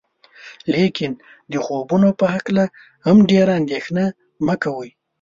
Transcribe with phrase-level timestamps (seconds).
[0.73, 1.11] لیکن
[1.51, 2.65] د خوبونو په هکله
[3.05, 4.03] هم ډیره اندیښنه
[4.45, 4.89] مه کوئ.